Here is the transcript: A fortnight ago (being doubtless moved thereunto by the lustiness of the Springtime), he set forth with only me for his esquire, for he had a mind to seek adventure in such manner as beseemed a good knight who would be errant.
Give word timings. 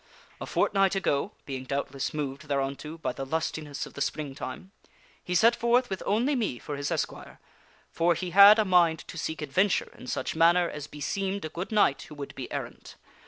A 0.41 0.47
fortnight 0.47 0.95
ago 0.95 1.33
(being 1.45 1.63
doubtless 1.63 2.11
moved 2.11 2.47
thereunto 2.47 2.97
by 2.97 3.13
the 3.13 3.23
lustiness 3.23 3.85
of 3.85 3.93
the 3.93 4.01
Springtime), 4.01 4.71
he 5.23 5.35
set 5.35 5.55
forth 5.55 5.91
with 5.91 6.01
only 6.07 6.35
me 6.35 6.57
for 6.57 6.75
his 6.75 6.89
esquire, 6.89 7.39
for 7.91 8.15
he 8.15 8.31
had 8.31 8.57
a 8.57 8.65
mind 8.65 9.07
to 9.07 9.15
seek 9.19 9.43
adventure 9.43 9.93
in 9.95 10.07
such 10.07 10.35
manner 10.35 10.67
as 10.67 10.87
beseemed 10.87 11.45
a 11.45 11.49
good 11.49 11.71
knight 11.71 12.01
who 12.09 12.15
would 12.15 12.33
be 12.33 12.51
errant. 12.51 12.95